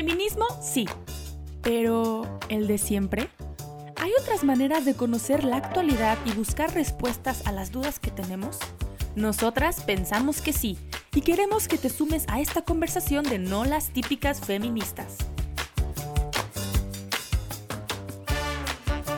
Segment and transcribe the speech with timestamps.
[0.00, 0.86] Feminismo, sí.
[1.60, 3.28] Pero, ¿el de siempre?
[3.96, 8.56] ¿Hay otras maneras de conocer la actualidad y buscar respuestas a las dudas que tenemos?
[9.14, 10.78] Nosotras pensamos que sí
[11.14, 15.18] y queremos que te sumes a esta conversación de no las típicas feministas.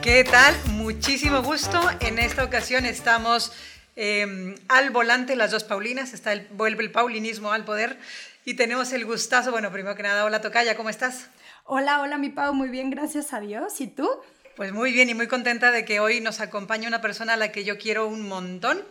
[0.02, 0.52] ¿Qué tal?
[0.72, 1.80] Muchísimo gusto.
[2.00, 3.52] En esta ocasión estamos
[3.94, 8.00] em, al volante las dos Paulinas, está el, vuelve el paulinismo al poder
[8.44, 11.28] y tenemos el gustazo, bueno, primero que nada, hola Tocaya, ¿cómo estás?
[11.64, 13.80] Hola, hola mi Pau, muy bien, gracias a Dios.
[13.80, 14.08] ¿Y tú?
[14.56, 17.52] Pues muy bien y muy contenta de que hoy nos acompañe una persona a la
[17.52, 18.82] que yo quiero un montón.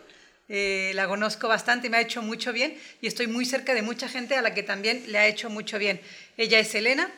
[0.48, 3.82] Eh, la conozco bastante y me ha hecho mucho bien y estoy muy cerca de
[3.82, 6.00] mucha gente a la que también le ha hecho mucho bien.
[6.36, 7.10] Ella es Elena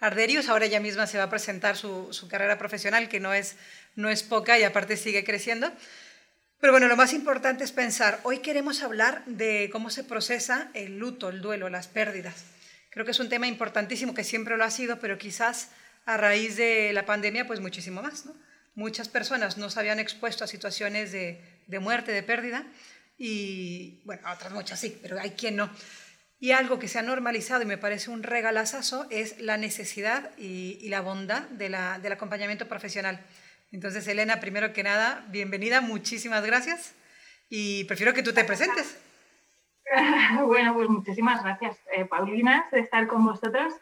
[0.00, 3.56] Arderius, ahora ella misma se va a presentar su, su carrera profesional, que no es,
[3.94, 5.70] no es poca y aparte sigue creciendo.
[6.62, 10.96] Pero bueno, lo más importante es pensar, hoy queremos hablar de cómo se procesa el
[10.96, 12.44] luto, el duelo, las pérdidas.
[12.90, 15.70] Creo que es un tema importantísimo que siempre lo ha sido, pero quizás
[16.06, 18.26] a raíz de la pandemia, pues muchísimo más.
[18.26, 18.36] ¿no?
[18.76, 22.64] Muchas personas no se habían expuesto a situaciones de, de muerte, de pérdida,
[23.18, 25.68] y bueno, otras muchas sí, pero hay quien no.
[26.38, 30.88] Y algo que se ha normalizado y me parece un regalazazo es la necesidad y,
[30.90, 33.18] la bondad de del acompañamiento profesional.
[33.72, 36.94] Entonces, Elena, primero que nada, bienvenida, muchísimas gracias
[37.48, 38.98] y prefiero que tú te presentes.
[40.46, 43.74] Bueno, pues muchísimas gracias, eh, Paulina, de estar con vosotros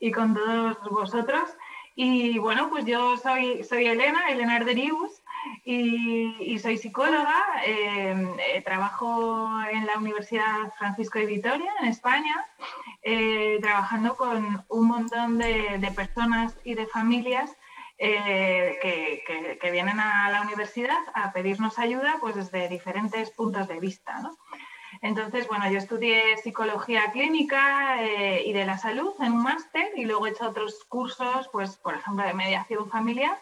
[0.00, 1.50] y con todos vosotros.
[1.94, 5.22] Y bueno, pues yo soy, soy Elena, Elena Arderius,
[5.64, 7.44] y, soy psicóloga.
[7.64, 12.44] Eh, eh, trabajo en la Universidad Francisco de Vitoria, en España,
[13.60, 17.56] trabajando con un montón de personas y de familias
[18.04, 24.20] eh, que, vienen a la universidad a pedirnos ayuda pues desde diferentes puntos de vista.
[25.02, 30.04] Entonces, bueno, yo estudié psicología clínica eh, y de la salud en un máster y
[30.04, 33.38] luego he hecho otros cursos, pues, por ejemplo, de mediación familiar.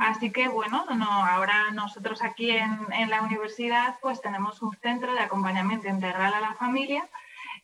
[0.00, 5.14] Así que, bueno, no, ahora nosotros aquí en, en la universidad pues tenemos un centro
[5.14, 7.08] de acompañamiento integral a la familia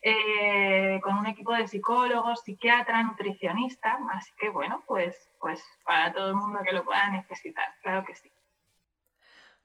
[0.03, 6.29] eh, con un equipo de psicólogos, psiquiatras, nutricionistas, así que bueno, pues, pues para todo
[6.29, 8.31] el mundo que lo pueda necesitar, claro que sí.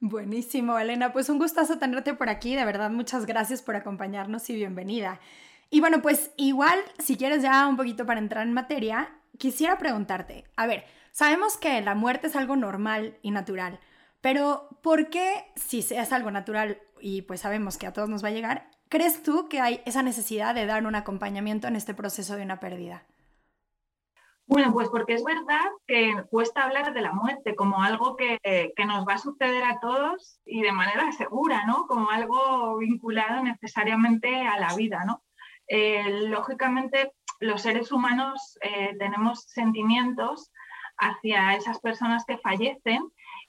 [0.00, 1.12] Buenísimo, Elena.
[1.12, 2.54] Pues un gustazo tenerte por aquí.
[2.54, 5.18] De verdad, muchas gracias por acompañarnos y bienvenida.
[5.70, 9.08] Y bueno, pues igual, si quieres ya un poquito para entrar en materia,
[9.38, 13.80] quisiera preguntarte, a ver, sabemos que la muerte es algo normal y natural,
[14.20, 18.28] pero ¿por qué si es algo natural y pues sabemos que a todos nos va
[18.28, 22.36] a llegar, ¿Crees tú que hay esa necesidad de dar un acompañamiento en este proceso
[22.36, 23.02] de una pérdida?
[24.46, 28.38] Bueno, pues porque es verdad que cuesta hablar de la muerte como algo que,
[28.86, 31.88] nos va a suceder a todos y de manera segura, ¿no?
[31.88, 35.24] Como algo vinculado necesariamente a la vida, ¿no?
[35.66, 40.52] Eh, lógicamente, los seres humanos eh, tenemos sentimientos
[40.98, 43.02] hacia esas personas que fallecen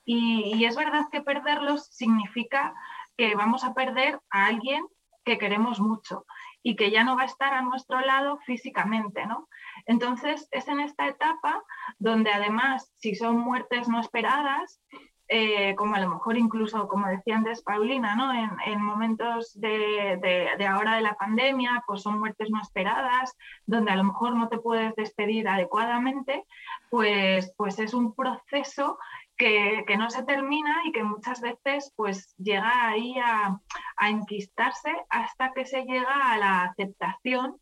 [0.06, 2.74] y, y es verdad que perderlos significa
[3.16, 4.84] que vamos a perder a alguien
[5.26, 6.26] que queremos mucho
[6.64, 9.50] y que ya no va a estar a nuestro lado físicamente, ¿no?
[9.86, 11.64] Entonces es en esta etapa
[12.00, 14.80] donde además, si son muertes no esperadas,
[15.28, 18.32] eh, como a lo mejor incluso, como decía antes Paulina, ¿no?
[18.32, 20.20] en, momentos de,
[20.56, 24.50] de, ahora de la pandemia, pues son muertes no esperadas, donde a lo mejor no
[24.50, 26.46] te puedes despedir adecuadamente,
[26.92, 29.00] pues, pues es un proceso
[29.38, 33.60] que, no se termina y que muchas veces pues llega ahí a,
[34.02, 37.58] enquistarse hasta que se llega a la aceptación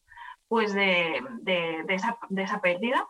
[0.48, 1.22] pues de,
[1.90, 3.08] esa, pérdida.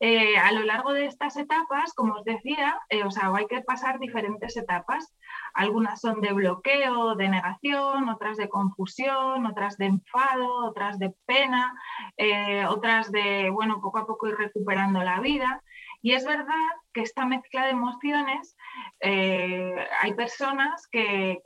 [0.00, 3.60] Eh, a lo largo de estas etapas, como os decía, eh, o sea, hay que
[3.60, 5.14] pasar diferentes etapas.
[5.54, 11.72] Algunas son de bloqueo, de negación, otras de confusión, otras de enfado, otras de pena,
[12.16, 15.62] eh, otras de, bueno, poco a poco ir recuperando la vida.
[16.02, 16.46] Y es verdad
[16.92, 18.56] que esta mezcla de emociones,
[19.00, 21.40] eh, hay personas que,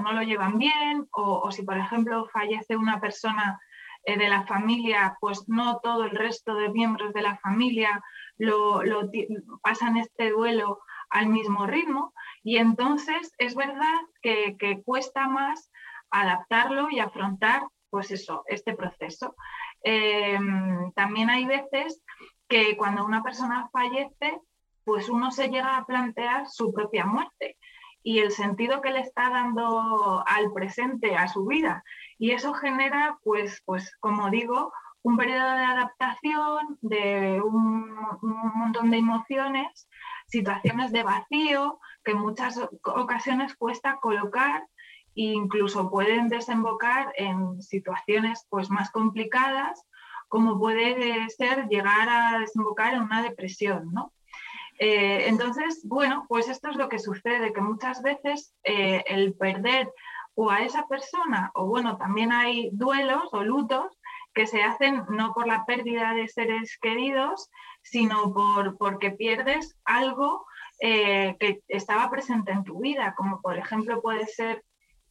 [0.00, 3.60] no lo llevan bien o, si, por ejemplo, fallece una persona
[4.02, 8.02] eh, de la familia, pues no todo el resto de miembros de la familia
[8.36, 8.82] lo,
[9.62, 10.80] pasan este duelo
[11.10, 12.12] al mismo ritmo.
[12.42, 15.70] Y entonces es verdad que, cuesta más
[16.10, 19.36] adaptarlo y afrontar pues eso, este proceso.
[19.84, 20.38] Eh,
[20.96, 22.02] también hay veces
[22.50, 24.40] que cuando una persona fallece,
[24.84, 27.56] pues uno se llega a plantear su propia muerte
[28.02, 31.84] y el sentido que le está dando al presente, a su vida.
[32.18, 38.98] Y eso genera, pues, pues como digo, un periodo de adaptación, de un, montón de
[38.98, 39.88] emociones,
[40.26, 44.66] situaciones de vacío que en muchas ocasiones cuesta colocar
[45.14, 49.86] e incluso pueden desembocar en situaciones pues, más complicadas
[50.30, 54.12] como puede ser llegar a desembocar en una depresión, ¿no?
[54.78, 59.92] Eh, entonces, bueno, pues esto es lo que sucede, que muchas veces eh, el perder
[60.34, 63.98] o a esa persona, o bueno, también hay duelos o lutos
[64.32, 67.50] que se hacen no por la pérdida de seres queridos,
[67.82, 70.46] sino por, porque pierdes algo
[70.80, 74.62] eh, que estaba presente en tu vida, como por ejemplo puede ser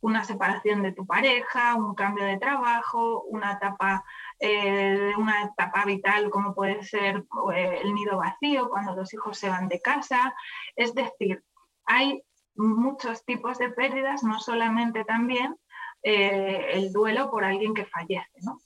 [0.02, 4.04] una separación de tu pareja, un cambio de trabajo, una etapa,
[4.40, 9.50] eh, una etapa vital como puede ser eh, el nido vacío cuando los hijos se
[9.50, 10.34] van de casa.
[10.76, 11.44] Es decir,
[11.86, 12.24] hay
[12.56, 15.56] muchos tipos de pérdidas, no solamente también
[16.04, 18.40] eh, el duelo por alguien que fallece.
[18.42, 18.60] ¿no?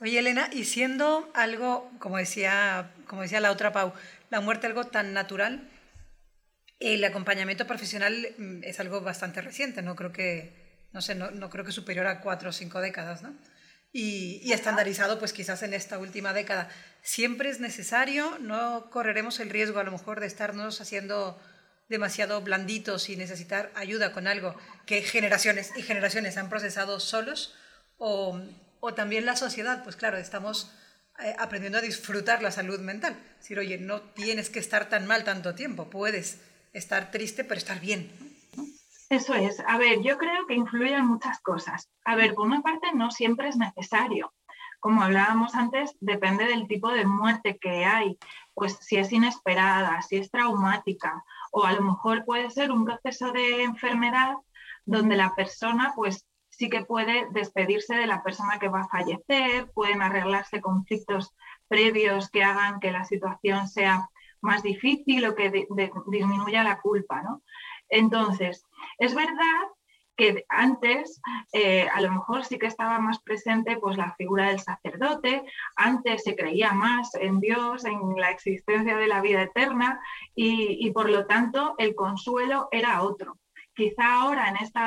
[0.00, 3.92] Oye, Elena, y siendo algo, como decía, como decía la otra Pau,
[4.30, 5.70] la muerte algo tan natural,
[6.80, 11.64] el acompañamiento profesional mm, es algo bastante reciente, no creo que, no sé, no, creo
[11.64, 13.34] que superior a cuatro o cinco décadas, ¿no?
[13.92, 16.68] Y, estandarizado, pues quizás en esta última década.
[17.00, 21.40] Siempre es necesario, no correremos el riesgo a lo mejor de estarnos haciendo
[21.88, 27.54] demasiado blanditos y necesitar ayuda con algo que generaciones y generaciones han procesado solos,
[27.98, 28.40] o,
[28.80, 30.72] o también la sociedad, pues claro, estamos
[31.22, 33.16] eh, aprendiendo a disfrutar la salud mental.
[33.34, 36.40] Es decir, oye, no tienes que estar tan mal tanto tiempo, puedes
[36.74, 38.10] estar triste, pero estar bien.
[39.08, 39.60] Eso es.
[39.66, 41.88] A ver, yo creo que influyen muchas cosas.
[42.04, 44.34] A ver, por una parte, no siempre es necesario.
[44.80, 48.18] Como hablábamos antes, depende del tipo de muerte que hay,
[48.52, 53.32] pues si es inesperada, si es traumática, o a lo mejor puede ser un proceso
[53.32, 54.34] de enfermedad
[54.84, 59.70] donde la persona, pues sí que puede despedirse de la persona que va a fallecer,
[59.72, 61.34] pueden arreglarse conflictos
[61.68, 64.08] previos que hagan que la situación sea
[64.44, 65.66] más difícil o que
[66.06, 67.22] disminuya la culpa.
[67.22, 67.42] ¿no?
[67.88, 68.64] Entonces,
[68.98, 69.62] es verdad
[70.16, 71.20] que antes
[71.52, 75.44] eh, a lo mejor sí que estaba más presente pues, la figura del sacerdote,
[75.76, 80.00] antes se creía más en Dios, en la existencia de la vida eterna
[80.34, 83.38] y, por lo tanto el consuelo era otro.
[83.74, 84.78] Quizá ahora en este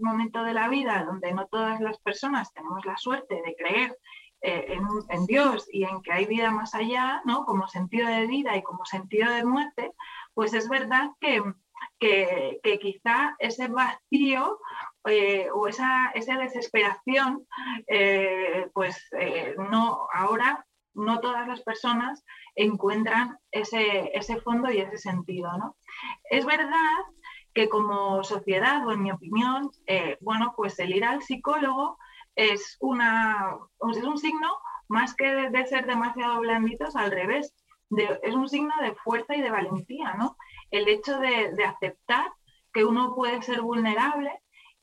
[0.00, 3.98] momento de la vida donde no todas las personas tenemos la suerte de creer
[4.42, 4.78] eh,
[5.10, 7.44] en, Dios y en que hay vida más allá, ¿no?
[7.44, 9.92] como sentido de vida y como sentido de muerte,
[10.32, 11.42] pues es verdad que,
[11.98, 14.58] que, quizá ese vacío
[15.04, 17.46] eh, o esa, esa desesperación,
[17.86, 19.10] eh, pues
[19.70, 20.64] no, ahora
[20.94, 25.50] no todas las personas encuentran ese, ese fondo y ese sentido.
[25.58, 25.76] ¿no?
[26.30, 26.96] Es verdad
[27.52, 29.70] que como sociedad, o en mi opinión,
[30.20, 31.98] bueno, pues el ir al psicólogo
[32.34, 33.56] es, una,
[33.90, 34.48] es un signo
[34.88, 37.54] más que de, ser demasiado blanditos, al revés,
[38.22, 40.36] es un signo de fuerza y de valentía, ¿no?
[40.70, 42.32] El hecho de, aceptar
[42.72, 44.32] que uno puede ser vulnerable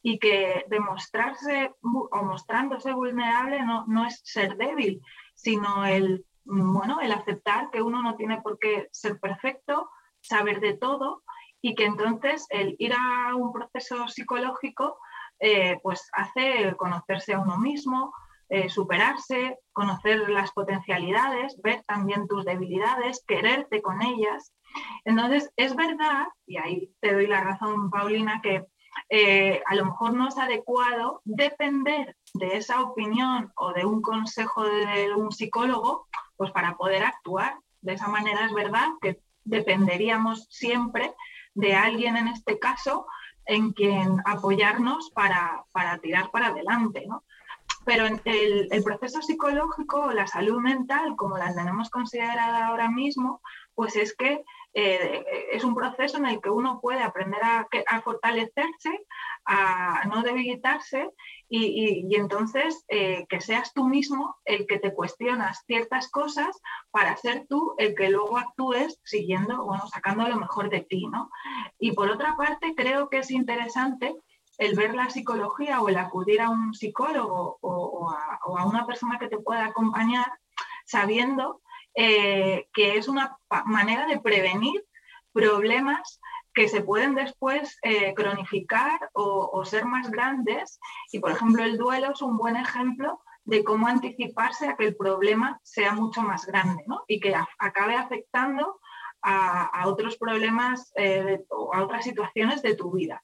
[0.01, 5.01] y que demostrarse o mostrándose vulnerable no, no es ser débil,
[5.35, 9.89] sino el, bueno, el aceptar que uno no tiene por qué ser perfecto,
[10.21, 11.23] saber de todo
[11.61, 14.99] y que entonces el ir a un proceso psicológico
[15.39, 18.13] eh, pues hace conocerse a uno mismo,
[18.49, 24.53] eh, superarse, conocer las potencialidades, ver también tus debilidades, quererte con ellas.
[25.05, 28.65] Entonces, es verdad, y ahí te doy la razón, Paulina, que
[29.09, 34.63] eh, a lo mejor no es adecuado depender de esa opinión o de un consejo
[34.63, 37.59] de un psicólogo, pues para poder actuar.
[37.81, 41.13] De esa manera es verdad que dependeríamos siempre
[41.53, 43.07] de alguien en este caso
[43.47, 45.65] en quien apoyarnos para,
[46.01, 47.05] tirar para adelante.
[47.07, 47.23] ¿no?
[47.85, 53.41] Pero el, el proceso psicológico, la salud mental, como la tenemos considerada ahora mismo,
[53.75, 54.43] pues es que
[54.73, 57.67] eh, es un proceso en el que uno puede aprender a,
[58.01, 59.05] fortalecerse,
[59.45, 61.09] a no debilitarse
[61.49, 66.59] y, entonces eh, que seas tú mismo el que te cuestionas ciertas cosas
[66.91, 71.29] para ser tú el que luego actúes siguiendo, bueno, sacando lo mejor de ti, ¿no?
[71.79, 74.15] Y por otra parte, creo que es interesante
[74.57, 79.27] el ver la psicología o el acudir a un psicólogo o, a, una persona que
[79.27, 80.25] te pueda acompañar
[80.85, 81.61] sabiendo
[81.99, 84.85] eh, que es una manera de prevenir
[85.33, 86.19] problemas
[86.53, 90.79] que se pueden después eh, cronificar o, ser más grandes.
[91.11, 94.95] Y, por ejemplo, el duelo es un buen ejemplo de cómo anticiparse a que el
[94.95, 98.79] problema sea mucho más grande y que acabe afectando
[99.23, 103.23] a, otros problemas eh, o a otras situaciones de tu vida.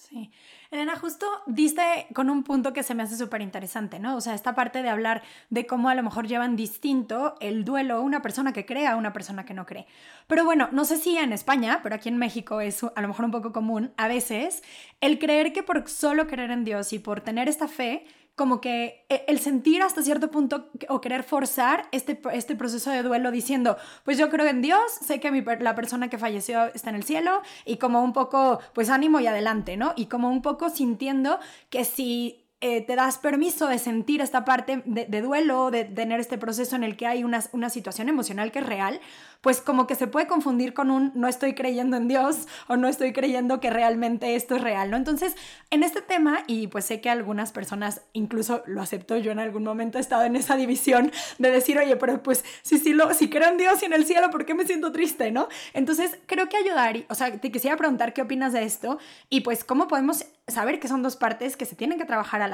[0.00, 0.30] Sí.
[0.70, 4.16] Elena, justo diste con un punto que se me hace súper interesante, ¿no?
[4.16, 8.00] O sea, esta parte de hablar de cómo a lo mejor llevan distinto el duelo
[8.00, 9.86] una persona que cree a una persona que no cree.
[10.26, 13.26] Pero bueno, no sé si en España, pero aquí en México es a lo mejor
[13.26, 14.62] un poco común, a veces,
[15.02, 18.06] el creer que por solo creer en Dios y por tener esta fe,
[18.40, 23.02] como que e, el sentir hasta cierto punto o querer forzar este, este proceso de
[23.02, 25.30] duelo diciendo, pues yo creo en Dios, sé que
[25.60, 29.26] la persona que falleció está en el cielo y como un poco, pues ánimo y
[29.26, 29.92] adelante, ¿no?
[29.94, 34.82] Y como un poco sintiendo que si eh, te das permiso de sentir esta parte
[34.84, 38.58] de, duelo, de, tener este proceso en el que hay una, una situación emocional que
[38.58, 39.00] es real,
[39.40, 42.88] pues como que se puede confundir con un no estoy creyendo en Dios o no
[42.88, 44.98] estoy creyendo que realmente esto es real, ¿no?
[44.98, 45.34] Entonces,
[45.70, 49.64] en este tema, y pues sé que algunas personas, incluso lo acepto, yo en algún
[49.64, 53.30] momento he estado en esa división de decir, oye, pero pues si, si, lo, si
[53.30, 55.48] creo en Dios y en el cielo, ¿por qué me siento triste, no?
[55.72, 58.98] Entonces, creo que ayudar, o sea, te quisiera preguntar qué opinas de esto
[59.30, 62.48] y pues cómo podemos saber que son dos partes que se tienen que trabajar a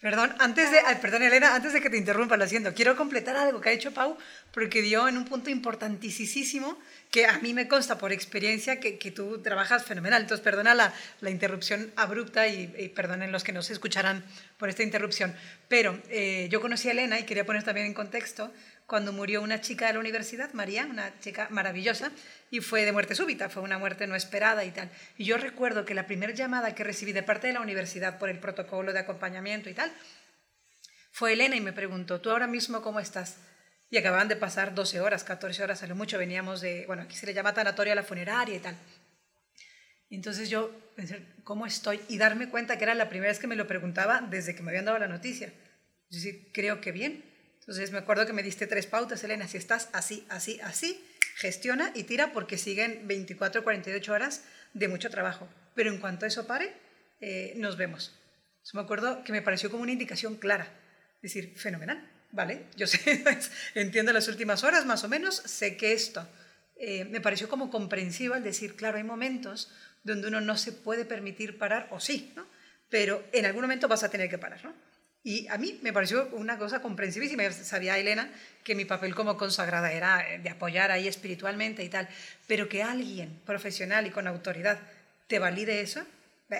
[0.00, 3.60] Perdón, antes de, perdón Elena, antes de que te interrumpa, lo siento, quiero completar algo
[3.60, 4.16] que ha hecho Pau,
[4.50, 6.78] porque dio en un punto importantísimo
[7.10, 10.22] que a mí me consta por experiencia que, que tú trabajas fenomenal.
[10.22, 14.24] Entonces, perdona la, la interrupción abrupta y, y, perdonen los que nos escucharán
[14.56, 15.36] por esta interrupción.
[15.68, 18.50] Pero eh, yo conocí a Elena y quería poner también en contexto
[18.90, 22.10] cuando murió una chica de la universidad, María, una chica maravillosa,
[22.50, 24.90] y fue de muerte súbita, fue una muerte no esperada y tal.
[25.16, 28.30] Y yo recuerdo que la primera llamada que recibí de parte de la universidad por
[28.30, 29.92] el protocolo de acompañamiento y tal,
[31.12, 33.36] fue Elena y me preguntó, ¿tú ahora mismo cómo estás?
[33.90, 37.14] Y acababan de pasar 12 horas, 14 horas a lo mucho, veníamos de, bueno, aquí
[37.14, 38.76] se le llama tanatoria a la funeraria y tal.
[40.08, 42.00] Y entonces yo pensé, ¿cómo estoy?
[42.08, 44.70] Y darme cuenta que era la primera vez que me lo preguntaba desde que me
[44.70, 45.52] habían dado la noticia.
[46.10, 47.29] Es decir, creo que bien.
[47.70, 51.92] Entonces me acuerdo que me diste tres pautas, Elena, si estás así, así, así, gestiona
[51.94, 54.42] y tira porque siguen 24 48 horas
[54.74, 55.48] de mucho trabajo.
[55.76, 56.74] Pero en cuanto eso pare,
[57.20, 58.12] eh, nos vemos.
[58.54, 60.66] Entonces, me acuerdo que me pareció como una indicación clara.
[61.22, 62.66] Decir, fenomenal, ¿vale?
[62.74, 63.22] Yo sé,
[63.76, 66.28] entiendo las últimas horas más o menos, sé que esto
[66.74, 69.70] eh, me pareció como comprensivo al decir, claro, hay momentos
[70.02, 72.48] donde uno no se puede permitir parar, o sí, ¿no?
[72.88, 74.74] Pero en algún momento vas a tener que parar, ¿no?
[75.22, 77.50] Y a mí me pareció una cosa comprensivísima.
[77.52, 78.30] Sabía Elena
[78.64, 82.08] que mi papel como consagrada era eh, de apoyar ahí espiritualmente y tal,
[82.46, 84.78] pero que alguien profesional y con autoridad
[85.26, 86.04] te valide eso,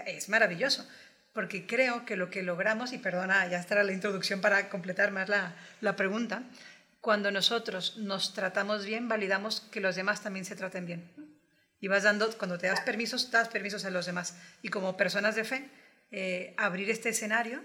[0.07, 0.89] es maravilloso,
[1.33, 5.29] porque creo que lo que logramos, y perdona, ya estará la introducción para completar más
[5.29, 6.45] la, la pregunta,
[7.01, 11.11] cuando nosotros nos tratamos bien, validamos que los demás también se traten bien.
[11.81, 14.37] Y vas dando, cuando te das permisos, das permisos a los demás.
[14.63, 15.69] Y como personas de fe,
[16.11, 17.63] eh, abrir este escenario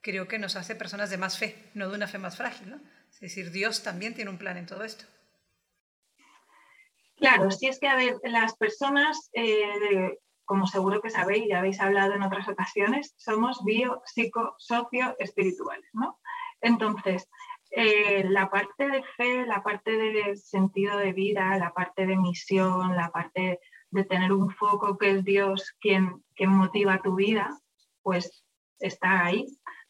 [0.00, 2.70] creo que nos hace personas de más fe, no de una fe más frágil.
[2.70, 2.80] ¿no?
[3.10, 5.04] Es decir, Dios también tiene un plan en todo esto.
[7.16, 11.80] Claro, si es que, a ver, las personas, eh, como seguro que sabéis, ya habéis
[11.80, 16.20] hablado en otras ocasiones, somos bio, psico, socio, espirituales, ¿no?
[16.60, 17.28] Entonces,
[17.70, 22.94] eh, la parte de fe, la parte de sentido de vida, la parte de misión,
[22.94, 23.60] la parte
[23.90, 27.58] de tener un foco que es Dios quien, quien motiva tu vida,
[28.02, 28.44] pues
[28.78, 29.46] está ahí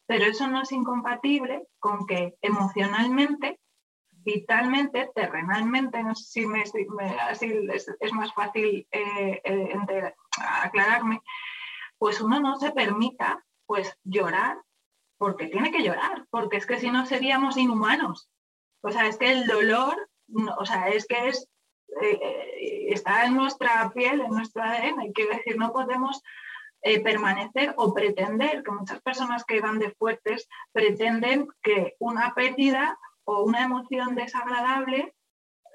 [0.07, 3.59] pero eso no es incompatible con que emocionalmente,
[4.11, 10.13] vitalmente, terrenalmente, no sé si me, es, más fácil eh, eh,
[10.63, 11.21] aclararme,
[11.97, 14.57] pues uno no se permita pues llorar
[15.17, 18.29] porque tiene que llorar, porque es que si no seríamos inhumanos.
[18.81, 20.09] O sea, es que el dolor,
[20.57, 21.49] o sea, es que es,
[22.01, 26.21] eh, está en nuestra piel, en nuestro ADN, quiero decir, no podemos
[26.87, 32.97] eh, permanecer o pretender, que muchas personas que van de fuertes pretenden que una pérdida
[33.25, 35.13] o una emoción desagradable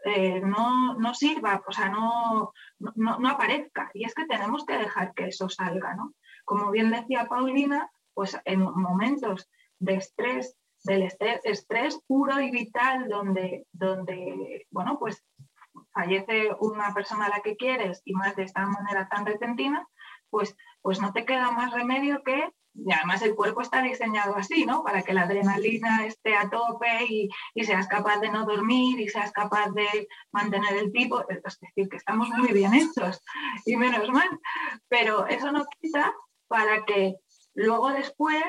[0.07, 3.91] eh, no, no, sirva, o sea, no, no, no, aparezca.
[3.93, 6.15] Y es que tenemos que dejar que eso salga, ¿no?
[6.47, 9.51] Como bien decía Paulina, pues en momentos
[9.81, 15.23] de estrés, del estrés, estrés puro y vital, donde, donde, bueno, pues
[15.93, 19.87] fallece una persona a la que quieres y más de esta manera tan repentina,
[20.31, 24.65] pues, pues no te queda más remedio que, y además el cuerpo está diseñado así,
[24.65, 24.83] ¿no?
[24.83, 27.31] Para que la adrenalina esté a tope y,
[27.65, 31.97] seas capaz de no dormir y seas capaz de mantener el tipo, es decir, que
[31.97, 33.23] estamos muy bien hechos
[33.67, 34.29] y menos mal,
[34.89, 36.13] pero eso no quita
[36.49, 37.17] para que
[37.55, 38.43] luego después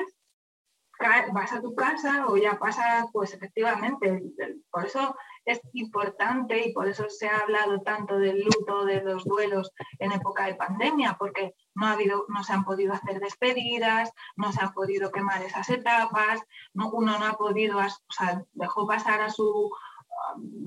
[1.32, 4.22] vas a tu casa o ya pasa, pues efectivamente,
[4.70, 5.14] por eso
[5.44, 10.12] es importante y por eso se ha hablado tanto del luto, de los duelos en
[10.12, 14.62] época de pandemia, porque no, ha habido, no se han podido hacer despedidas, no se
[14.62, 16.40] han podido quemar esas etapas,
[16.72, 19.70] no, uno no ha podido, o sea, dejó pasar a su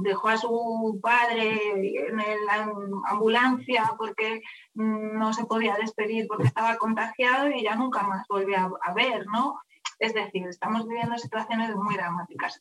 [0.03, 2.71] dejó a su padre en la
[3.05, 4.41] ambulancia porque
[4.73, 9.59] no se podía despedir porque estaba contagiado y ya nunca más volvió a, ver, ¿no?
[9.99, 12.59] Es decir, estamos viviendo situaciones muy dramáticas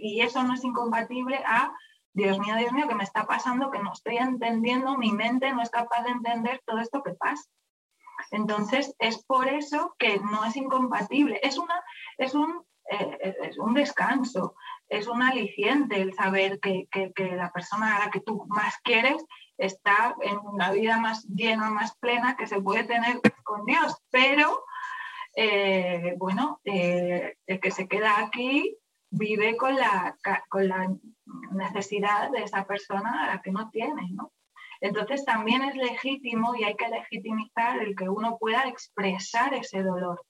[0.00, 1.72] y eso no es incompatible a,
[2.12, 5.60] Dios mío, Dios mío, que me está pasando, que no estoy entendiendo, mi mente no
[5.60, 7.44] es capaz de entender todo esto que pasa.
[8.30, 11.38] Entonces, es por eso que no es incompatible.
[11.42, 11.74] Es una,
[12.16, 14.54] es un, eh, es un descanso,
[14.88, 16.88] es un aliciente el saber que,
[17.36, 19.22] la persona a la que tú más quieres
[19.58, 24.64] está en una vida más llena, más plena que se puede tener con Dios, pero
[25.36, 28.76] eh, bueno, eh, el que se queda aquí
[29.10, 30.16] vive con la,
[30.48, 30.90] con la
[31.52, 34.32] necesidad de esa persona a la que no tiene, ¿no?
[34.80, 40.22] Entonces también es legítimo y hay que legitimizar el que uno pueda expresar ese dolor,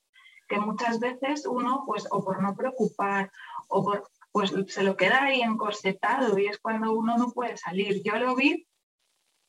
[0.49, 3.31] que muchas veces uno, pues, o por no preocupar,
[3.69, 8.03] o por, pues se lo queda ahí encorsetado y es cuando uno no puede salir.
[8.05, 8.67] Yo lo vi,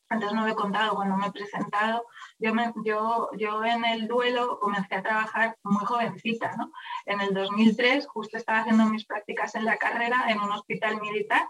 [0.09, 2.05] antes no lo he contado cuando me he presentado,
[2.39, 6.71] yo, me, yo, yo en el duelo comencé a trabajar muy jovencita, ¿no?
[7.05, 11.47] En el 2003 justo estaba haciendo mis prácticas en la carrera en un hospital militar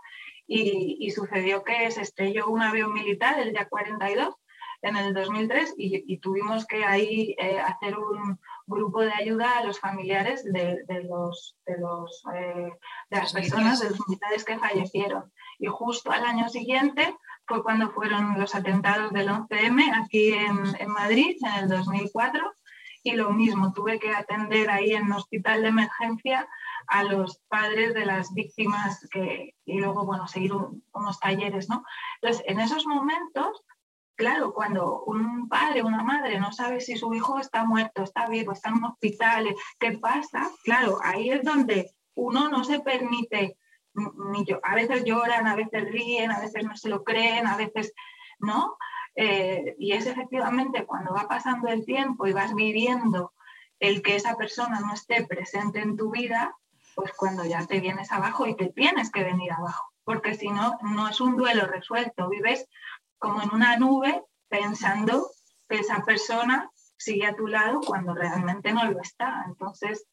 [0.48, 4.34] y, sucedió que se estrelló un avión militar, el ya 42,
[4.82, 9.80] en el 2003 y, tuvimos que ahí eh, hacer un grupo de ayuda a los
[9.80, 12.72] familiares de, los, de, los, eh,
[13.10, 15.32] de las personas, de los militares que fallecieron.
[15.60, 17.16] Y justo al año siguiente
[17.48, 22.54] fue cuando fueron los atentados del 11M aquí en, en Madrid, en el 2004,
[23.04, 26.48] y lo mismo, tuve que atender ahí en un hospital de emergencia
[26.88, 31.86] a los padres de las víctimas que, y luego, bueno, seguir unos talleres, ¿no?
[32.22, 33.64] Entonces, en esos momentos,
[34.16, 38.52] claro, cuando un padre una madre no sabe si su hijo está muerto, está vivo,
[38.52, 40.50] está en un hospital, ¿qué pasa?
[40.64, 43.58] Claro, ahí es donde uno no se permite,
[44.64, 47.94] a veces lloran, a veces ríen, a veces no se lo creen, a veces,
[48.40, 48.78] ¿no?
[49.16, 53.34] Eh, y es efectivamente cuando va pasando el tiempo y vas viviendo
[53.80, 56.56] el que esa persona no esté presente en tu vida,
[56.96, 60.78] pues cuando ya te vienes abajo y te tienes que venir abajo, porque si no,
[60.82, 62.68] no es un duelo resuelto, vives
[63.18, 65.28] como en una nube pensando
[65.68, 69.44] que esa persona sigue a tu lado cuando realmente no lo está.
[69.48, 70.08] Entonces,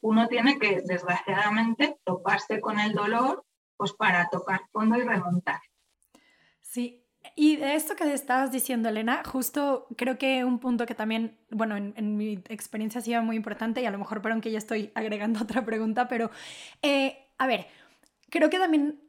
[0.00, 3.44] uno tiene que, desgraciadamente, toparse con el dolor
[3.76, 5.60] pues para tocar fondo y remontar.
[6.60, 7.00] Sí,
[7.34, 11.76] y de esto que estabas diciendo, Elena, justo creo que un punto que también, bueno,
[11.76, 14.90] en, mi experiencia ha sido muy importante y a lo mejor, perdón que ya estoy
[14.94, 16.30] agregando otra pregunta, pero
[16.82, 17.66] eh, a ver,
[18.30, 19.00] creo que también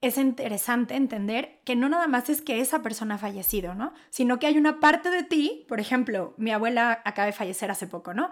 [0.00, 3.92] es interesante entender que no nada más es que esa persona ha fallecido, ¿no?
[4.10, 7.88] Sino que hay una parte de ti, por ejemplo, mi abuela acaba de fallecer hace
[7.88, 8.30] poco, ¿no?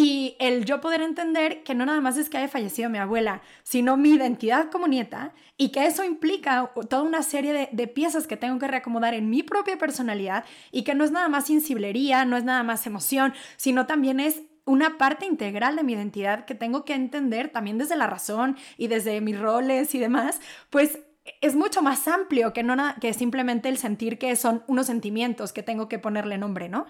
[0.00, 3.42] Y el yo poder entender que no nada más es que haya fallecido mi abuela,
[3.64, 8.36] sino mi identidad como nieta y que eso implica toda una serie de, piezas que
[8.36, 12.36] tengo que reacomodar en mi propia personalidad y que no es nada más insiblería, no
[12.36, 16.84] es nada más emoción, sino también es una parte integral de mi identidad que tengo
[16.84, 21.00] que entender también desde la razón y desde mis roles y demás, pues
[21.40, 25.64] es mucho más amplio que, no que simplemente el sentir que son unos sentimientos que
[25.64, 26.86] tengo que ponerle nombre, ¿no?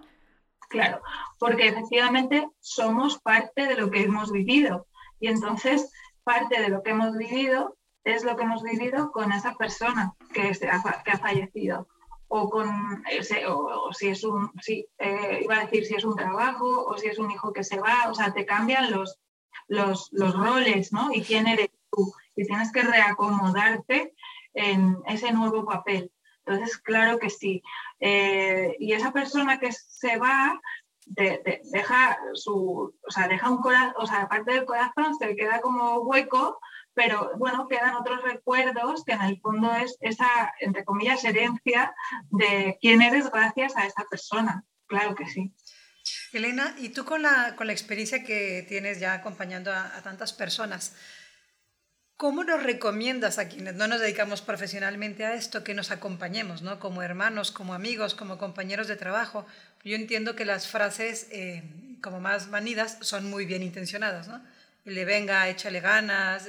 [0.68, 1.00] Claro,
[1.38, 4.86] porque efectivamente somos parte de lo que hemos vivido
[5.18, 5.90] y entonces
[6.24, 10.52] parte de lo que hemos vivido es lo que hemos vivido con esa persona que,
[10.70, 11.88] ha, que ha fallecido
[12.28, 16.86] o con o, si es un, si, eh, iba a decir si es un trabajo
[16.86, 19.18] o si es un hijo que se va, o sea, te cambian los,
[19.66, 21.10] los, los roles, ¿no?
[21.12, 22.12] Y quién eres tú.
[22.36, 24.14] Y tienes que reacomodarte
[24.52, 26.12] en ese nuevo papel.
[26.48, 27.62] Entonces, claro que sí.
[28.00, 30.58] Eh, y esa persona que se va,
[31.06, 36.00] deja su, o sea, deja un corazón, o sea, aparte del corazón se queda como
[36.00, 36.58] hueco,
[36.94, 41.94] pero bueno, quedan otros recuerdos que en el fondo es esa, entre comillas, herencia
[42.30, 44.64] de quién eres gracias a esa persona.
[44.86, 45.54] Claro que sí.
[46.32, 50.94] Elena, y tú con la, con la experiencia que tienes ya acompañando a tantas personas,
[52.18, 56.80] ¿Cómo nos recomiendas a quienes no nos dedicamos profesionalmente a esto que nos acompañemos, ¿no?
[56.80, 59.46] como hermanos, como amigos, como compañeros de trabajo?
[59.84, 61.62] Yo entiendo que las frases eh,
[62.02, 64.42] como más manidas son muy bien intencionadas, ¿no?
[64.84, 66.48] Le venga, échale ganas,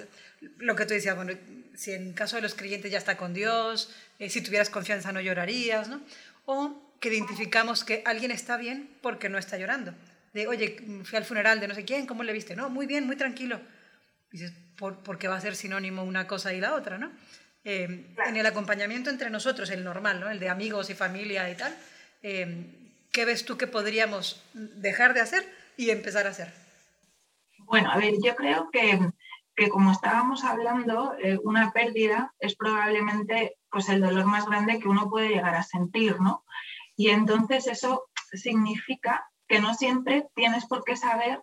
[0.57, 1.33] lo que tú decías, bueno,
[1.75, 5.21] si en caso de los creyentes ya está con Dios, eh, si tuvieras confianza no
[5.21, 6.01] llorarías, ¿no?
[6.45, 9.93] O que identificamos que alguien está bien porque no está llorando.
[10.33, 12.55] De, oye, fui al funeral de no sé quién, ¿cómo le viste?
[12.55, 13.61] No, muy bien, muy tranquilo.
[14.31, 17.11] Dices, porque va a ser sinónimo una cosa y la otra, ¿no?
[17.63, 20.29] Eh, en el acompañamiento entre nosotros, el normal, ¿no?
[20.29, 21.75] El de amigos y familia y tal,
[22.23, 26.53] eh, ¿qué ves tú que podríamos dejar de hacer y empezar a hacer?
[27.59, 28.99] Bueno, a ver, yo creo que,
[29.55, 34.87] que como estábamos hablando, eh, una pérdida es probablemente pues, el dolor más grande que
[34.87, 36.45] uno puede llegar a sentir, ¿no?
[36.95, 41.41] Y entonces eso significa que no siempre tienes por qué saber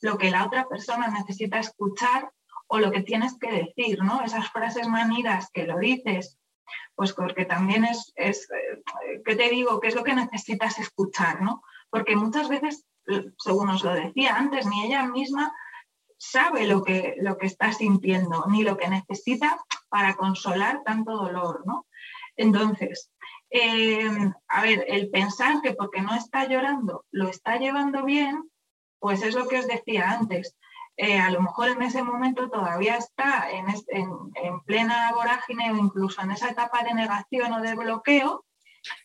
[0.00, 2.30] lo que la otra persona necesita escuchar
[2.68, 4.22] o lo que tienes que decir, ¿no?
[4.22, 6.38] Esas frases manidas que lo dices,
[6.94, 9.80] pues porque también es, es eh, ¿qué te digo?
[9.80, 11.62] ¿Qué es lo que necesitas escuchar, ¿no?
[11.90, 12.84] Porque muchas veces,
[13.38, 15.52] según os lo decía antes, ni ella misma
[16.18, 21.62] sabe lo que, lo que está sintiendo ni lo que necesita para consolar tanto dolor,
[21.66, 21.86] ¿no?
[22.36, 23.10] Entonces,
[23.50, 24.08] eh,
[24.48, 28.50] a ver, el pensar que porque no está llorando lo está llevando bien,
[28.98, 30.56] pues es lo que os decía antes.
[31.00, 36.20] Eh, a lo mejor en ese momento todavía está en, en, plena vorágine o incluso
[36.22, 38.44] en esa etapa de negación o de bloqueo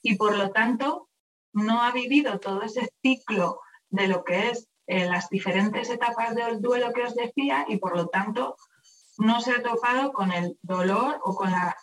[0.02, 1.08] y por lo tanto
[1.54, 6.64] no ha vivido todo ese ciclo de lo que es eh, las diferentes etapas del
[6.64, 8.56] duelo que os decía y por lo tanto
[9.20, 11.78] no se ha topado con el dolor o con la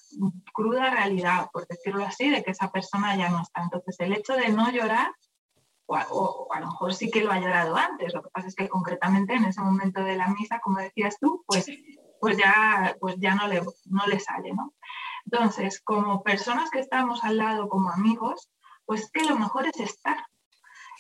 [0.53, 3.63] cruda realidad, por decirlo así, de que esa persona ya no está.
[3.63, 5.13] Entonces, el hecho de no llorar,
[6.11, 8.69] o, a lo mejor sí que lo ha llorado antes, lo que pasa es que
[8.69, 11.67] concretamente en ese momento de la misa, como decías tú, pues,
[12.21, 14.75] pues ya, pues ya no, le, no le sale, ¿no?
[15.25, 18.51] Entonces, como personas que estamos al lado, como amigos,
[18.85, 20.25] pues que lo mejor es estar.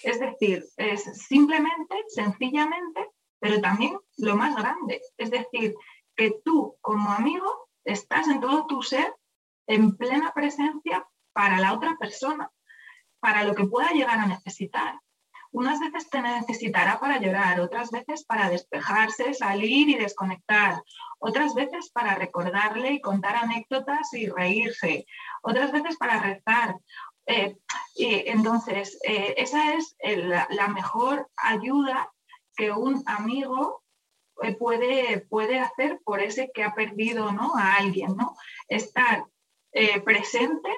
[0.02, 5.00] Es decir, es simplemente, sencillamente, pero también lo más grande.
[5.16, 5.74] Es decir,
[6.16, 9.14] que tú como amigo estás en todo tu ser
[9.66, 12.50] en plena presencia para la otra persona,
[13.20, 14.98] para lo que pueda llegar a necesitar.
[15.52, 20.82] Unas veces te necesitará para llorar, otras veces para despejarse, salir y desconectar,
[21.18, 25.06] otras veces para recordarle y contar anécdotas y reírse,
[25.42, 26.76] otras veces para rezar.
[27.26, 27.56] Eh,
[27.96, 29.96] y entonces, eh, esa es
[30.50, 32.10] la mejor ayuda
[32.56, 33.82] que un amigo
[34.42, 37.54] eh, puede, puede hacer por ese que ha perdido ¿no?
[37.56, 38.36] a alguien, ¿no?
[38.68, 39.24] Estar
[39.72, 40.70] eh, presente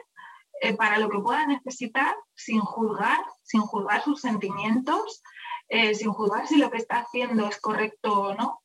[0.62, 5.22] eh, para lo que pueda necesitar sin juzgar, sin juzgar sus sentimientos,
[5.94, 8.60] sin juzgar si lo que está haciendo es correcto o no,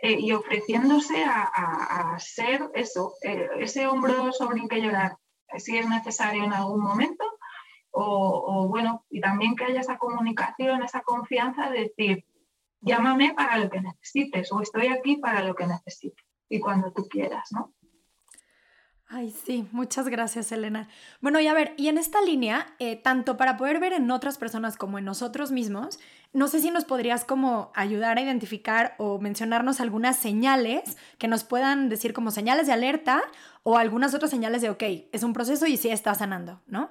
[0.00, 5.18] y ofreciéndose a, ser eso, ese hombro sobre el que llorar,
[5.58, 7.24] si es necesario en algún momento,
[7.90, 12.24] o, o, bueno, y también que haya esa comunicación, esa confianza de decir,
[12.80, 17.08] llámame para lo que necesites o estoy aquí para lo que necesites y cuando tú
[17.08, 17.72] quieras, ¿no?
[19.08, 20.88] Ay, sí, muchas gracias, Elena.
[21.20, 24.36] Bueno, y a ver, y en esta línea, eh, tanto para poder ver en otras
[24.36, 26.00] personas como en nosotros mismos,
[26.32, 31.44] no sé si nos podrías como ayudar a identificar o mencionarnos algunas señales que nos
[31.44, 33.22] puedan decir como señales de alerta
[33.62, 36.90] o algunas otras señales de, ok, es un proceso y sí está sanando, ¿no?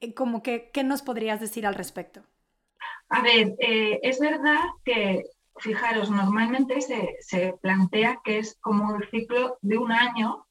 [0.00, 2.22] Eh, como que, ¿qué nos podrías decir al respecto?
[3.08, 5.24] A ver, eh, es verdad que,
[5.58, 10.46] fijaros, normalmente se, plantea que es como el ciclo de un año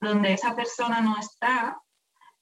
[0.00, 1.80] donde esa persona no está,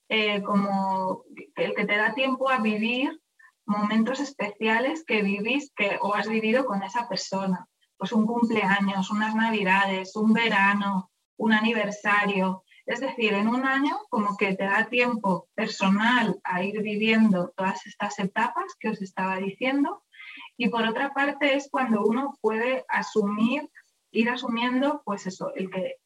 [0.08, 1.24] eh, como
[1.56, 3.20] el que te da tiempo a vivir
[3.66, 7.66] momentos especiales que vivís que, o has vivido con esa persona.
[7.96, 12.62] Pues un cumpleaños, unas navidades, un verano, un aniversario.
[12.84, 17.84] Es decir, en un año como que te da tiempo personal a ir viviendo todas
[17.86, 20.04] estas etapas que os estaba diciendo
[20.56, 23.68] y por otra parte es cuando uno puede asumir,
[24.10, 25.96] ir asumiendo pues eso, el que,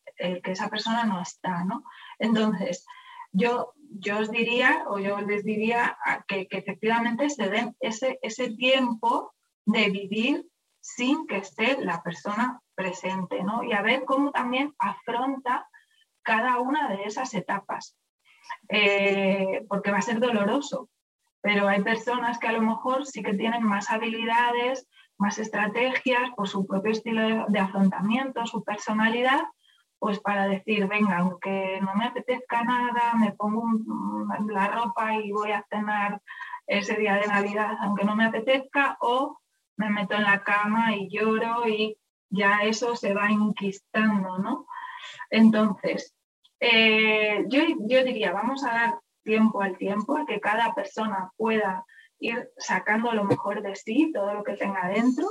[0.43, 1.85] que esa persona no está, ¿no?
[2.19, 2.87] Entonces,
[3.33, 5.97] yo, yo os diría o yo les diría
[6.29, 9.33] que, que efectivamente se den ese, ese tiempo
[9.65, 10.47] de vivir
[10.81, 13.63] sin que esté la persona presente, ¿no?
[13.63, 15.69] Y a ver cómo también afronta
[16.23, 17.97] cada una de esas etapas,
[18.69, 20.89] eh, porque va a ser doloroso,
[21.43, 24.87] pero hay personas que a lo mejor sí que tienen más habilidades,
[25.19, 29.43] más estrategias por su propio estilo de, afrontamiento, su personalidad,
[30.01, 33.65] pues para decir, venga, aunque no me apetezca nada, me pongo
[34.49, 36.21] la ropa y voy a cenar
[36.67, 39.39] ese día de Navidad, aunque no me apetezca, o
[39.77, 41.97] me meto en la cama y lloro y
[42.31, 44.67] ya eso se va inquistando, ¿no?
[45.29, 46.15] Entonces,
[46.61, 47.61] eh, yo,
[48.05, 51.85] diría, vamos a dar tiempo al tiempo, a que cada persona pueda
[52.19, 55.27] ir sacando lo mejor de sí, todo lo que tenga dentro.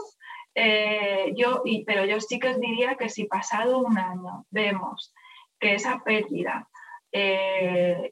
[0.61, 5.13] Eh, yo, y, pero yo sí que os diría que si pasado un año vemos
[5.57, 6.67] que esa pérdida
[7.11, 8.11] eh,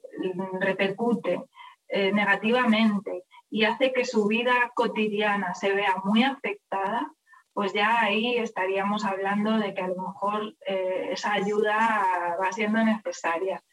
[0.59, 1.41] repercute
[1.89, 7.11] negativamente y hace que su vida cotidiana se vea muy afectada,
[7.57, 12.83] pues ya ahí estaríamos hablando de que a lo mejor eh, esa ayuda va siendo
[12.83, 13.63] necesaria,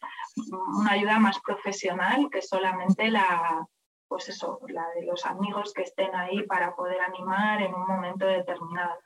[0.78, 3.68] una ayuda más profesional que solamente la,
[4.08, 8.26] pues eso, la de los amigos que estén ahí para poder animar en un momento
[8.26, 8.98] determinado.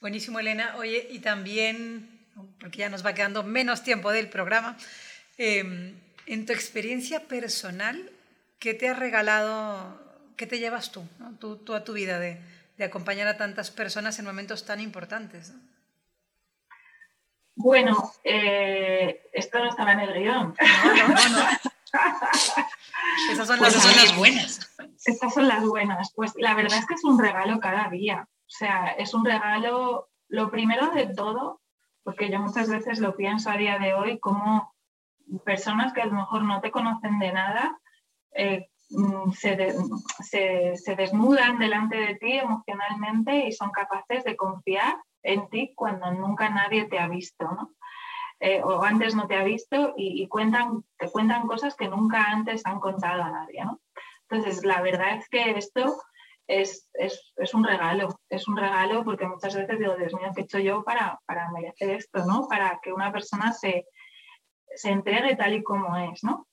[0.00, 0.74] Buenísimo, Elena.
[0.78, 2.26] Oye, y también,
[2.60, 4.76] porque ya nos va quedando menos tiempo del programa,
[5.38, 5.94] em,
[6.26, 8.10] en tu experiencia personal,
[8.58, 10.00] ¿qué te ha regalado,
[10.36, 11.06] qué te llevas tú,
[11.38, 12.40] tú, a tu vida de
[12.76, 15.52] de acompañar a tantas personas en momentos tan importantes.
[17.54, 20.54] Bueno, eh, esto no estaba en el guion.
[20.96, 21.71] No, no, no.
[23.30, 24.74] Esas son las, pues buenas.
[25.04, 26.12] Estas son las buenas.
[26.14, 28.28] Pues la verdad es que es un regalo cada día.
[28.28, 31.60] O sea, es un regalo, lo primero de todo,
[32.02, 34.74] porque yo muchas veces lo pienso a día de hoy, como
[35.44, 37.78] personas que a lo mejor no te conocen de nada,
[38.34, 39.74] eh, mm, se,
[40.76, 46.50] se, desnudan delante de ti emocionalmente y son capaces de confiar en ti cuando nunca
[46.50, 47.70] nadie te ha visto, ¿no?
[48.44, 52.66] Eh, o antes no te ha visto y, cuentan, te cuentan cosas que nunca antes
[52.66, 53.80] han contado a nadie, ¿no?
[54.28, 56.02] Entonces, la verdad es que esto
[56.48, 60.44] es, es, un regalo, es un regalo porque muchas veces digo, Dios mío, ¿qué he
[60.44, 62.48] hecho yo para, para merecer esto, ¿no?
[62.48, 63.86] Para que una persona se,
[64.74, 66.48] se entregue tal y como es, ¿no?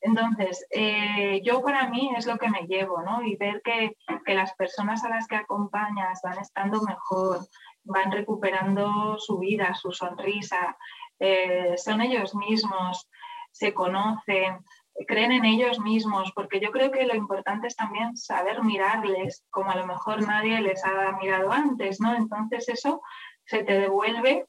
[0.00, 3.24] Entonces, eh, yo para mí es lo que me llevo, ¿no?
[3.24, 7.40] Y ver que, que, las personas a las que acompañas van estando mejor,
[7.82, 10.76] van recuperando su vida, su sonrisa,
[11.20, 13.08] eh, son ellos mismos,
[13.50, 14.64] se conocen,
[15.06, 19.70] creen en ellos mismos, porque yo creo que lo importante es también saber mirarles, como
[19.70, 22.14] a lo mejor nadie les ha mirado antes, ¿no?
[22.14, 23.02] Entonces eso
[23.44, 24.46] se te devuelve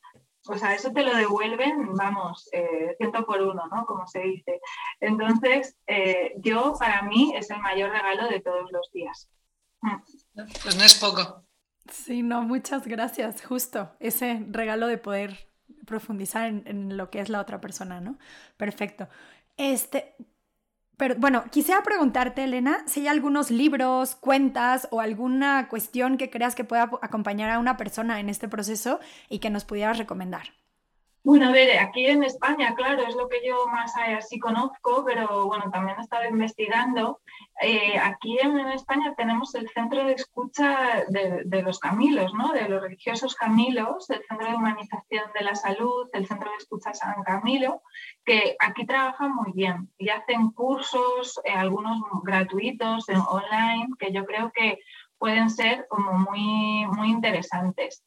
[0.48, 3.86] o sea, eso te lo devuelven, vamos, eh, ciento por uno, ¿no?
[3.86, 4.60] Como se dice.
[5.00, 9.30] Entonces, eh, yo, para mí, es el mayor regalo de todos los días.
[9.82, 9.96] Mm.
[10.62, 11.46] Pues no es poco.
[11.90, 13.46] Sí, no, muchas gracias.
[13.46, 15.50] Justo ese regalo de poder
[15.86, 18.18] profundizar en, lo que es la otra persona, ¿no?
[18.58, 19.08] Perfecto.
[19.58, 20.16] Este,
[20.98, 26.56] pero bueno, quisiera preguntarte, Elena, si hay algunos libros, cuentas o alguna cuestión que creas
[26.56, 30.63] que pueda acompañar a una persona en este proceso y que nos pudieras recomendar.
[31.26, 35.46] Bueno, a ver, aquí en España, claro, es lo que yo más así conozco, pero
[35.46, 37.22] bueno, también he estado investigando.
[37.62, 42.52] Eh, aquí en, España tenemos el centro de escucha de, los Camilos, ¿no?
[42.52, 46.94] De los religiosos Camilos, el Centro de Humanización de la Salud, el Centro de Escucha
[46.94, 47.82] San Camilo,
[48.26, 54.52] que aquí trabajan muy bien y hacen cursos, eh, algunos gratuitos, online, que yo creo
[54.54, 54.80] que
[55.18, 58.04] pueden ser como muy, muy interesantes.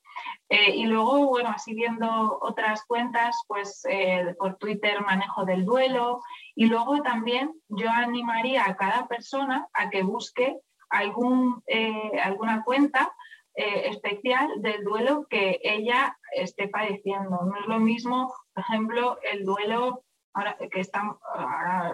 [0.48, 6.22] Eh, y luego, bueno, así viendo otras cuentas, pues eh, por Twitter manejo del duelo.
[6.54, 10.58] Y luego también yo animaría a cada persona a que busque
[10.90, 13.12] algún, eh, alguna cuenta
[13.58, 17.40] especial del duelo que ella esté padeciendo.
[17.42, 21.16] No es lo mismo, por ejemplo, el duelo ahora que está,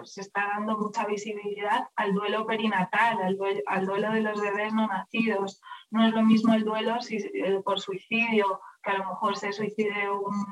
[0.03, 4.87] se está dando mucha visibilidad al duelo perinatal, al al duelo de los bebés no
[4.87, 5.61] nacidos,
[5.93, 9.53] no es lo mismo el duelo si, eh, por suicidio, que a lo mejor se
[9.53, 10.45] suicide un,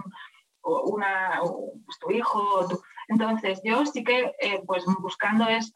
[0.61, 1.41] una,
[1.85, 2.67] pues, tu hijo.
[3.07, 5.73] Entonces, yo sí que, eh, pues buscando es,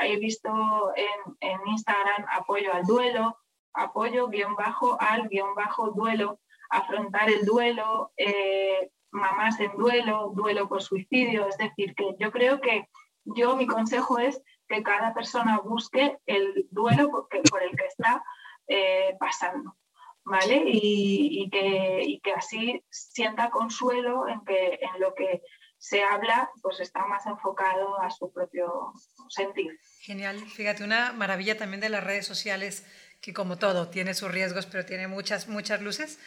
[0.00, 3.36] he, visto en, Instagram apoyo al duelo,
[3.74, 6.38] apoyo guion bajo al guion bajo duelo,
[6.70, 11.48] afrontar el duelo, eh, mamás en duelo, duelo por suicidio.
[11.48, 12.88] Es decir, que yo creo que
[13.24, 17.10] yo mi consejo es que cada persona busque el duelo
[17.50, 18.22] por el que está
[18.68, 19.76] eh, pasando,
[20.24, 20.62] ¿vale?
[20.66, 25.42] Y, que, que, así sienta consuelo en que en lo que
[25.78, 28.92] se habla pues está más enfocado a su propio
[29.28, 29.78] sentir.
[30.00, 32.84] Genial, fíjate, una maravilla también de las redes sociales
[33.20, 36.18] que como todo tiene sus riesgos pero tiene muchas, muchas luces,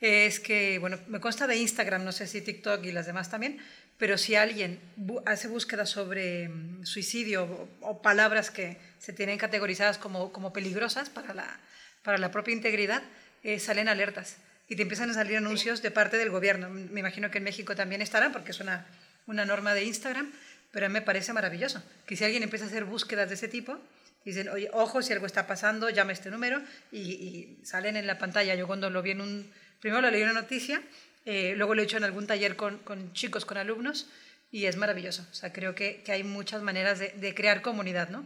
[0.00, 3.60] es que, bueno, me consta de Instagram, no sé si TikTok y las demás también,
[3.98, 4.80] pero si alguien
[5.26, 11.34] hace búsqueda sobre mm, suicidio o, palabras que se tienen categorizadas como, como peligrosas para
[11.34, 11.60] la,
[12.02, 13.02] para la propia integridad,
[13.42, 14.36] eh, salen alertas
[14.68, 16.70] y te empiezan a salir anuncios de parte del gobierno.
[16.70, 18.86] Me imagino que en México también estará porque es una,
[19.26, 20.32] una norma de Instagram,
[20.70, 23.78] pero me parece maravilloso que si alguien empieza a hacer búsquedas de ese tipo,
[24.24, 28.54] dicen, oye, ojo, si algo está pasando, llame este número y, salen en la pantalla.
[28.54, 30.82] Yo cuando lo vi en un, primero lo leí en una noticia,
[31.24, 34.08] eh, luego lo he hecho en algún taller con, con, chicos, con alumnos,
[34.52, 35.26] y es maravilloso.
[35.30, 38.24] O sea, creo que, que hay muchas maneras de, de, crear comunidad, ¿no?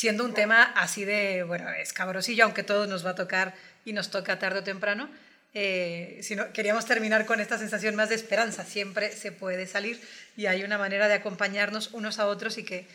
[0.00, 4.10] Siendo un tema así de, bueno, escabrosillo, aunque todo nos va a tocar y nos
[4.10, 5.10] toca tarde o temprano.
[5.52, 10.00] Eh, si queríamos terminar con esta sensación más de esperanza, siempre se puede salir
[10.38, 12.86] y hay una manera de acompañarnos unos a otros y que,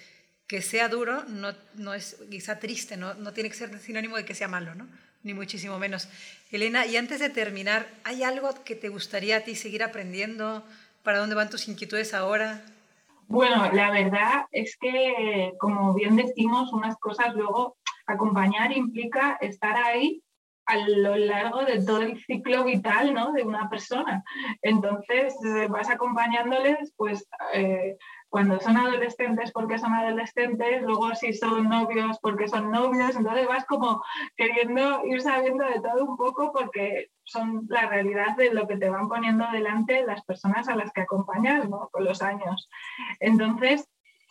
[0.47, 4.25] que sea duro no, no es quizá triste, no, no tiene que ser sinónimo de
[4.25, 4.89] que sea malo, ¿no?
[5.21, 6.07] ni muchísimo menos.
[6.49, 10.65] Elena, y antes de terminar, ¿hay algo que te gustaría a ti seguir aprendiendo?
[11.03, 12.63] ¿Para dónde van tus inquietudes ahora?
[13.27, 20.21] Bueno, la verdad es que, como bien decimos, unas cosas luego acompañar implica estar ahí
[20.67, 23.31] a lo largo de todo el ciclo vital ¿no?
[23.33, 24.23] de una persona.
[24.61, 27.97] Entonces, eh, vas acompañándoles, pues eh,
[28.35, 33.63] cuando son adolescentes porque son adolescentes, luego si son novios porque son novios, entonces vas
[33.63, 34.03] como
[34.35, 38.89] queriendo ir sabiendo de todo un poco porque son la realidad de lo que te
[38.89, 42.69] van poniendo delante las personas a las que acompañas con los años.
[43.21, 43.87] Entonces,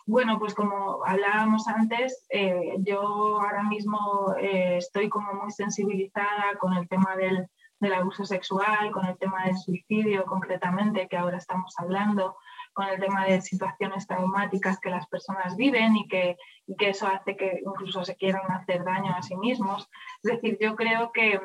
[0.07, 3.01] Bueno, pues como hablábamos antes, eh, yo
[3.41, 7.47] ahora mismo eh, estoy como muy sensibilizada con el tema del,
[7.91, 12.35] abuso sexual, con el tema del suicidio concretamente, que ahora estamos hablando,
[12.75, 17.07] con el tema de situaciones traumáticas que las personas viven y que, y que eso
[17.07, 19.89] hace que incluso se quieran hacer daño a sí mismos.
[20.21, 21.39] Es decir, yo creo que,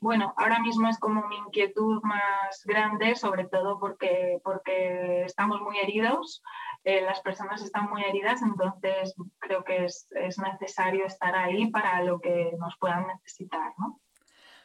[0.00, 5.78] bueno, ahora mismo es como mi inquietud más grande, sobre todo porque, porque estamos muy
[5.78, 6.42] heridos,
[6.82, 12.02] eh, las personas están muy heridas, entonces creo que es, es, necesario estar ahí para
[12.02, 14.00] lo que nos puedan necesitar, ¿no?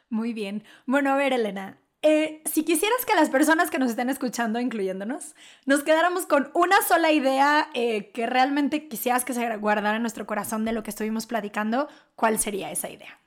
[0.09, 0.63] Muy bien.
[0.87, 5.35] Bueno, a ver, Elena, eh, si quisieras que las personas que nos estén escuchando, incluyéndonos,
[5.65, 10.27] nos quedáramos con una sola idea eh, que realmente quisieras que se guardara en nuestro
[10.27, 13.19] corazón de lo que estuvimos platicando, ¿cuál sería esa idea?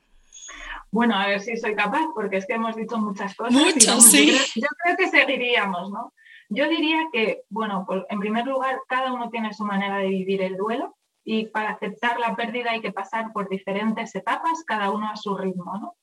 [0.92, 3.52] Bueno, a ver si soy capaz, porque es que hemos dicho muchas cosas.
[3.52, 4.36] Muchas, sí.
[4.56, 6.12] Yo creo, que seguiríamos, ¿no?
[6.48, 10.56] Yo diría que, bueno, en primer lugar, cada uno tiene su manera de vivir el
[10.56, 15.16] duelo y para aceptar la pérdida hay que pasar por diferentes etapas, cada uno a
[15.16, 15.94] su ritmo, ¿no?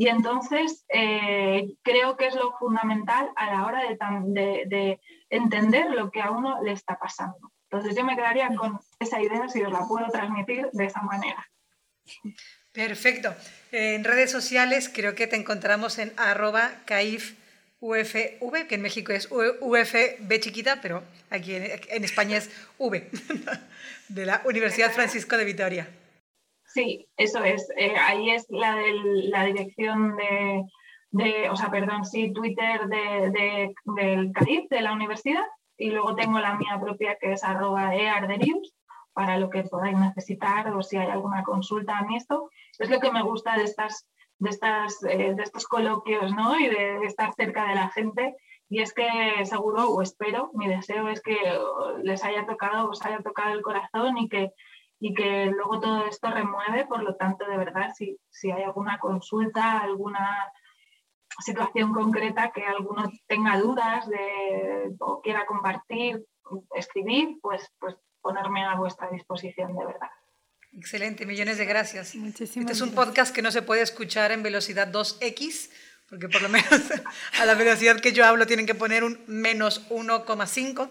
[0.00, 6.10] Y entonces eh, creo que es lo fundamental a la hora de, de, entender lo
[6.10, 7.52] que a uno le está pasando.
[7.64, 11.46] Entonces yo me quedaría con esa idea si os la puedo transmitir de esa manera.
[12.72, 13.34] Perfecto.
[13.72, 20.40] En redes sociales creo que te encontramos en arroba caifufv, que en México es UFB
[20.40, 23.06] chiquita, pero aquí en, España es V,
[24.08, 25.99] de la Universidad Francisco de Vitoria.
[26.72, 27.68] Sí, eso es.
[27.76, 30.64] Eh, ahí es la, la dirección de,
[31.10, 35.44] de, o sea, perdón, sí, Twitter de, del CAIF, de la universidad,
[35.76, 38.72] y luego tengo la mía propia que es arroba earderius
[39.12, 42.50] para lo que podáis necesitar o si hay alguna consulta a mí esto.
[42.78, 44.06] Es lo que me gusta de, estas,
[44.38, 46.56] de, estas, eh, de estos coloquios ¿no?
[46.58, 48.36] y de, estar cerca de la gente.
[48.68, 49.08] Y es que
[49.44, 51.36] seguro o espero, mi deseo es que
[52.04, 54.52] les haya tocado, os haya tocado el corazón y que,
[55.00, 56.86] y que luego todo esto remueve.
[56.86, 60.52] Por lo tanto, de verdad, si, si hay alguna consulta, alguna
[61.40, 66.24] situación concreta que alguno tenga dudas de, o quiera compartir,
[66.74, 70.10] escribir, pues, pues ponerme a vuestra disposición de verdad.
[70.72, 72.14] Excelente, millones de gracias.
[72.14, 75.70] Muchísimas este es un podcast que no se puede escuchar en velocidad 2x,
[76.08, 76.70] porque por lo menos
[77.40, 80.90] a la velocidad que yo hablo tienen que poner un menos 1,5.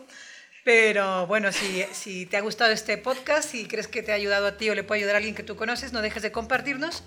[0.70, 4.46] Pero bueno, si, si te ha gustado este podcast y crees que te ha ayudado
[4.46, 7.04] a ti o le puede ayudar a alguien que tú conoces, no dejes de compartirnos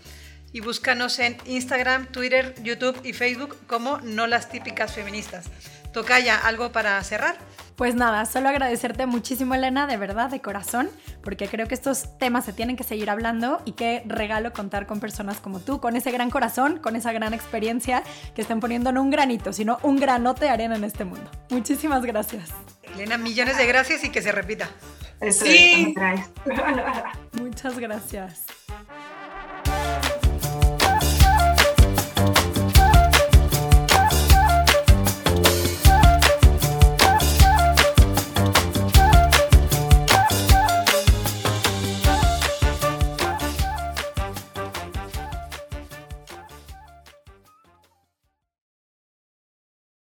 [0.53, 5.46] y búscanos en Instagram, Twitter, YouTube y Facebook como No las típicas feministas.
[5.92, 7.37] Toca ya algo para cerrar.
[7.76, 10.90] Pues nada, solo agradecerte muchísimo Elena, de verdad, de corazón,
[11.22, 15.00] porque creo que estos temas se tienen que seguir hablando y qué regalo contar con
[15.00, 18.02] personas como tú, con ese gran corazón, con esa gran experiencia
[18.35, 21.31] que estén poniendo no un granito, sino un granote de arena en este mundo.
[21.50, 22.50] Muchísimas gracias.
[22.94, 24.68] Elena, millones de gracias y que se repita.
[25.31, 25.94] sí.
[27.33, 28.44] Muchas gracias.